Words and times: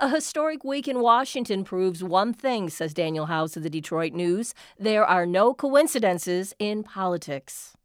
A 0.00 0.10
historic 0.10 0.62
week 0.62 0.86
in 0.86 1.00
Washington 1.00 1.64
proves 1.64 2.04
one 2.04 2.32
thing, 2.32 2.70
says 2.70 2.94
Daniel 2.94 3.26
Howes 3.26 3.56
of 3.56 3.64
the 3.64 3.70
Detroit 3.70 4.12
News 4.12 4.54
there 4.78 5.04
are 5.04 5.26
no 5.26 5.52
coincidences 5.52 6.54
in 6.60 6.84
politics. 6.84 7.76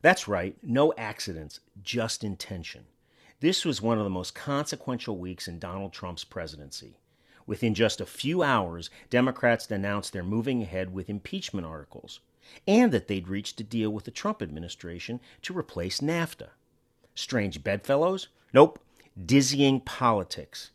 That's 0.00 0.28
right, 0.28 0.56
no 0.62 0.94
accidents, 0.96 1.58
just 1.82 2.22
intention. 2.22 2.84
This 3.40 3.64
was 3.64 3.82
one 3.82 3.98
of 3.98 4.04
the 4.04 4.10
most 4.10 4.32
consequential 4.32 5.18
weeks 5.18 5.48
in 5.48 5.58
Donald 5.58 5.92
Trump's 5.92 6.22
presidency. 6.22 7.00
Within 7.48 7.74
just 7.74 8.00
a 8.00 8.06
few 8.06 8.44
hours, 8.44 8.88
Democrats 9.08 9.68
announced 9.72 10.12
they're 10.12 10.22
moving 10.22 10.62
ahead 10.62 10.94
with 10.94 11.10
impeachment 11.10 11.66
articles 11.66 12.20
and 12.68 12.92
that 12.92 13.08
they'd 13.08 13.26
reached 13.26 13.60
a 13.60 13.64
deal 13.64 13.90
with 13.90 14.04
the 14.04 14.12
Trump 14.12 14.40
administration 14.40 15.18
to 15.42 15.58
replace 15.58 15.98
NAFTA. 15.98 16.50
Strange 17.16 17.64
bedfellows? 17.64 18.28
Nope, 18.52 18.78
dizzying 19.26 19.80
politics. 19.80 20.70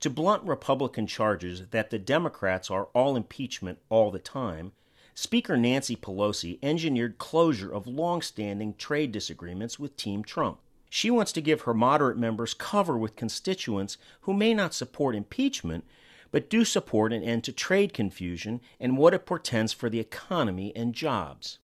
To 0.00 0.10
blunt 0.10 0.42
Republican 0.44 1.06
charges 1.06 1.68
that 1.68 1.90
the 1.90 1.98
Democrats 1.98 2.70
are 2.70 2.88
all 2.94 3.16
impeachment 3.16 3.78
all 3.88 4.10
the 4.10 4.18
time, 4.18 4.72
Speaker 5.14 5.56
Nancy 5.56 5.96
Pelosi 5.96 6.58
engineered 6.62 7.16
closure 7.16 7.72
of 7.72 7.86
long 7.86 8.20
standing 8.20 8.74
trade 8.74 9.10
disagreements 9.10 9.78
with 9.78 9.96
Team 9.96 10.22
Trump. 10.22 10.58
She 10.90 11.10
wants 11.10 11.32
to 11.32 11.40
give 11.40 11.62
her 11.62 11.72
moderate 11.72 12.18
members 12.18 12.52
cover 12.52 12.98
with 12.98 13.16
constituents 13.16 13.96
who 14.20 14.34
may 14.34 14.52
not 14.52 14.74
support 14.74 15.16
impeachment, 15.16 15.84
but 16.30 16.50
do 16.50 16.66
support 16.66 17.14
an 17.14 17.22
end 17.22 17.44
to 17.44 17.52
trade 17.52 17.94
confusion 17.94 18.60
and 18.78 18.98
what 18.98 19.14
it 19.14 19.24
portends 19.24 19.72
for 19.72 19.88
the 19.88 20.00
economy 20.00 20.74
and 20.76 20.94
jobs. 20.94 21.58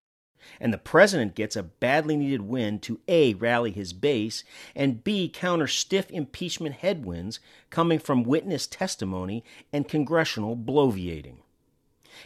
And 0.60 0.72
the 0.72 0.78
president 0.78 1.34
gets 1.34 1.56
a 1.56 1.62
badly 1.62 2.16
needed 2.16 2.42
win 2.42 2.78
to 2.80 3.00
A, 3.08 3.34
rally 3.34 3.70
his 3.70 3.92
base, 3.92 4.44
and 4.74 5.04
B, 5.04 5.28
counter 5.28 5.66
stiff 5.66 6.10
impeachment 6.10 6.76
headwinds 6.76 7.40
coming 7.70 7.98
from 7.98 8.22
witness 8.22 8.66
testimony 8.66 9.44
and 9.72 9.88
congressional 9.88 10.56
bloviating. 10.56 11.36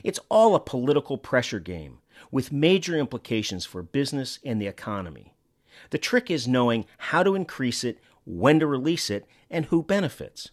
It's 0.03 0.21
all 0.29 0.55
a 0.55 0.61
political 0.61 1.19
pressure 1.19 1.61
game 1.61 1.99
with 2.31 2.53
major 2.53 2.97
implications 2.97 3.67
for 3.67 3.83
business 3.83 4.39
and 4.45 4.61
the 4.61 4.67
economy. 4.67 5.35
The 5.91 5.99
trick 5.99 6.31
is 6.31 6.49
knowing 6.49 6.87
how 6.99 7.23
to 7.23 7.35
increase 7.35 7.85
it, 7.85 7.99
when 8.25 8.61
to 8.61 8.67
release 8.67 9.11
it, 9.11 9.27
and 9.51 9.67
who 9.67 9.83
benefits. 9.83 10.51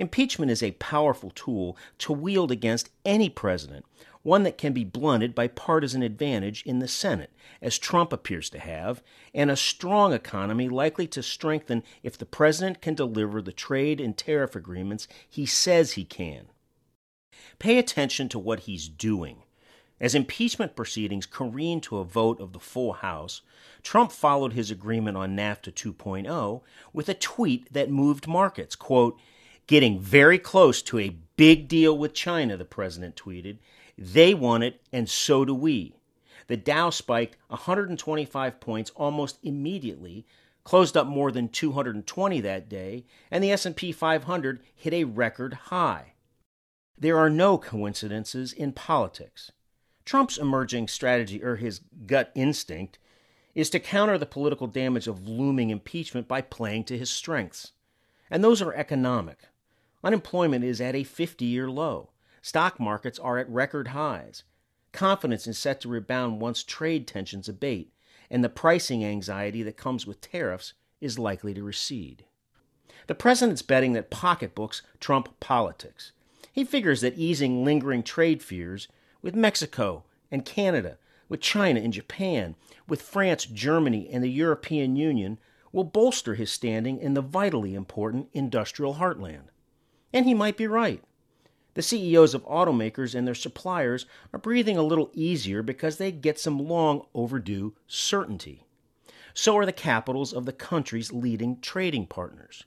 Impeachment 0.00 0.50
is 0.50 0.62
a 0.62 0.70
powerful 0.72 1.30
tool 1.34 1.76
to 1.98 2.10
wield 2.10 2.50
against 2.50 2.88
any 3.04 3.28
president, 3.28 3.84
one 4.22 4.44
that 4.44 4.56
can 4.56 4.72
be 4.72 4.82
blunted 4.82 5.34
by 5.34 5.46
partisan 5.46 6.02
advantage 6.02 6.62
in 6.64 6.78
the 6.78 6.88
Senate, 6.88 7.30
as 7.60 7.76
Trump 7.76 8.10
appears 8.10 8.48
to 8.48 8.58
have, 8.58 9.02
and 9.34 9.50
a 9.50 9.56
strong 9.56 10.14
economy 10.14 10.70
likely 10.70 11.06
to 11.06 11.22
strengthen 11.22 11.82
if 12.02 12.16
the 12.16 12.24
president 12.24 12.80
can 12.80 12.94
deliver 12.94 13.42
the 13.42 13.52
trade 13.52 14.00
and 14.00 14.16
tariff 14.16 14.56
agreements 14.56 15.06
he 15.28 15.44
says 15.44 15.92
he 15.92 16.04
can. 16.06 16.46
Pay 17.58 17.76
attention 17.76 18.30
to 18.30 18.38
what 18.38 18.60
he's 18.60 18.88
doing. 18.88 19.42
As 20.00 20.14
impeachment 20.14 20.76
proceedings 20.76 21.26
careened 21.26 21.82
to 21.82 21.98
a 21.98 22.04
vote 22.04 22.40
of 22.40 22.54
the 22.54 22.58
full 22.58 22.94
House, 22.94 23.42
Trump 23.82 24.12
followed 24.12 24.54
his 24.54 24.70
agreement 24.70 25.18
on 25.18 25.36
NAFTA 25.36 25.74
2.0 25.74 26.62
with 26.94 27.10
a 27.10 27.14
tweet 27.14 27.70
that 27.74 27.90
moved 27.90 28.26
markets. 28.26 28.74
Quote, 28.74 29.20
Getting 29.70 30.00
very 30.00 30.40
close 30.40 30.82
to 30.82 30.98
a 30.98 31.16
big 31.36 31.68
deal 31.68 31.96
with 31.96 32.12
China, 32.12 32.56
the 32.56 32.64
president 32.64 33.14
tweeted. 33.14 33.58
They 33.96 34.34
want 34.34 34.64
it, 34.64 34.82
and 34.92 35.08
so 35.08 35.44
do 35.44 35.54
we. 35.54 35.94
The 36.48 36.56
Dow 36.56 36.90
spiked 36.90 37.36
125 37.46 38.58
points 38.58 38.90
almost 38.96 39.38
immediately, 39.44 40.26
closed 40.64 40.96
up 40.96 41.06
more 41.06 41.30
than 41.30 41.48
220 41.48 42.40
that 42.40 42.68
day, 42.68 43.04
and 43.30 43.44
the 43.44 43.52
S&P 43.52 43.92
500 43.92 44.58
hit 44.74 44.92
a 44.92 45.04
record 45.04 45.54
high. 45.54 46.14
There 46.98 47.16
are 47.16 47.30
no 47.30 47.56
coincidences 47.56 48.52
in 48.52 48.72
politics. 48.72 49.52
Trump's 50.04 50.36
emerging 50.36 50.88
strategy 50.88 51.44
or 51.44 51.54
his 51.54 51.80
gut 52.06 52.32
instinct 52.34 52.98
is 53.54 53.70
to 53.70 53.78
counter 53.78 54.18
the 54.18 54.26
political 54.26 54.66
damage 54.66 55.06
of 55.06 55.28
looming 55.28 55.70
impeachment 55.70 56.26
by 56.26 56.40
playing 56.40 56.82
to 56.86 56.98
his 56.98 57.08
strengths. 57.08 57.70
And 58.28 58.42
those 58.42 58.60
are 58.60 58.74
economic. 58.74 59.38
Unemployment 60.02 60.64
is 60.64 60.80
at 60.80 60.94
a 60.94 61.04
50 61.04 61.44
year 61.44 61.70
low. 61.70 62.10
Stock 62.42 62.80
markets 62.80 63.18
are 63.18 63.36
at 63.38 63.48
record 63.50 63.88
highs. 63.88 64.44
Confidence 64.92 65.46
is 65.46 65.58
set 65.58 65.80
to 65.82 65.88
rebound 65.88 66.40
once 66.40 66.62
trade 66.62 67.06
tensions 67.06 67.48
abate, 67.48 67.92
and 68.30 68.42
the 68.42 68.48
pricing 68.48 69.04
anxiety 69.04 69.62
that 69.62 69.76
comes 69.76 70.06
with 70.06 70.20
tariffs 70.20 70.72
is 71.00 71.18
likely 71.18 71.52
to 71.52 71.62
recede. 71.62 72.24
The 73.06 73.14
president's 73.14 73.62
betting 73.62 73.92
that 73.92 74.10
pocketbooks 74.10 74.82
trump 75.00 75.38
politics. 75.38 76.12
He 76.52 76.64
figures 76.64 77.02
that 77.02 77.18
easing 77.18 77.64
lingering 77.64 78.02
trade 78.02 78.42
fears 78.42 78.88
with 79.20 79.34
Mexico 79.34 80.04
and 80.30 80.44
Canada, 80.44 80.98
with 81.28 81.40
China 81.40 81.80
and 81.80 81.92
Japan, 81.92 82.56
with 82.88 83.02
France, 83.02 83.44
Germany, 83.44 84.08
and 84.10 84.24
the 84.24 84.30
European 84.30 84.96
Union 84.96 85.38
will 85.72 85.84
bolster 85.84 86.34
his 86.34 86.50
standing 86.50 86.98
in 86.98 87.14
the 87.14 87.22
vitally 87.22 87.74
important 87.74 88.28
industrial 88.32 88.94
heartland. 88.94 89.50
And 90.12 90.26
he 90.26 90.34
might 90.34 90.56
be 90.56 90.66
right. 90.66 91.02
The 91.74 91.82
CEOs 91.82 92.34
of 92.34 92.44
automakers 92.46 93.14
and 93.14 93.26
their 93.26 93.34
suppliers 93.34 94.06
are 94.32 94.40
breathing 94.40 94.76
a 94.76 94.82
little 94.82 95.10
easier 95.14 95.62
because 95.62 95.98
they 95.98 96.10
get 96.10 96.38
some 96.38 96.58
long 96.58 97.06
overdue 97.14 97.74
certainty. 97.86 98.64
So 99.34 99.56
are 99.56 99.66
the 99.66 99.72
capitals 99.72 100.32
of 100.32 100.46
the 100.46 100.52
country's 100.52 101.12
leading 101.12 101.60
trading 101.60 102.06
partners. 102.06 102.64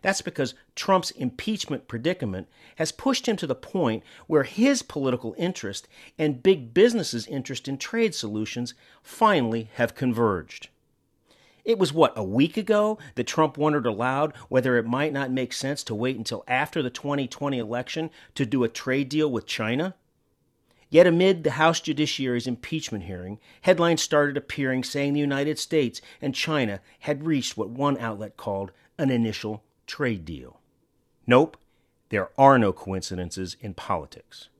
That's 0.00 0.22
because 0.22 0.54
Trump's 0.74 1.12
impeachment 1.12 1.86
predicament 1.86 2.48
has 2.76 2.90
pushed 2.90 3.28
him 3.28 3.36
to 3.36 3.46
the 3.46 3.54
point 3.54 4.02
where 4.26 4.42
his 4.42 4.82
political 4.82 5.34
interest 5.38 5.86
and 6.18 6.42
big 6.42 6.74
business's 6.74 7.26
interest 7.28 7.68
in 7.68 7.78
trade 7.78 8.14
solutions 8.14 8.74
finally 9.02 9.70
have 9.74 9.94
converged. 9.94 10.68
It 11.64 11.78
was 11.78 11.92
what, 11.92 12.12
a 12.16 12.24
week 12.24 12.56
ago 12.56 12.98
that 13.14 13.26
Trump 13.26 13.56
wondered 13.56 13.86
aloud 13.86 14.34
whether 14.48 14.76
it 14.76 14.86
might 14.86 15.12
not 15.12 15.30
make 15.30 15.52
sense 15.52 15.84
to 15.84 15.94
wait 15.94 16.16
until 16.16 16.44
after 16.48 16.82
the 16.82 16.90
2020 16.90 17.58
election 17.58 18.10
to 18.34 18.44
do 18.44 18.64
a 18.64 18.68
trade 18.68 19.08
deal 19.08 19.30
with 19.30 19.46
China? 19.46 19.94
Yet, 20.90 21.06
amid 21.06 21.42
the 21.42 21.52
House 21.52 21.80
Judiciary's 21.80 22.46
impeachment 22.46 23.04
hearing, 23.04 23.38
headlines 23.62 24.02
started 24.02 24.36
appearing 24.36 24.84
saying 24.84 25.14
the 25.14 25.20
United 25.20 25.58
States 25.58 26.02
and 26.20 26.34
China 26.34 26.80
had 27.00 27.24
reached 27.24 27.56
what 27.56 27.70
one 27.70 27.96
outlet 27.96 28.36
called 28.36 28.72
an 28.98 29.10
initial 29.10 29.64
trade 29.86 30.24
deal. 30.24 30.60
Nope, 31.26 31.56
there 32.10 32.28
are 32.36 32.58
no 32.58 32.74
coincidences 32.74 33.56
in 33.60 33.72
politics. 33.72 34.50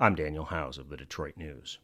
I'm 0.00 0.16
Daniel 0.16 0.46
Howes 0.46 0.76
of 0.76 0.88
the 0.88 0.96
Detroit 0.96 1.36
News. 1.36 1.78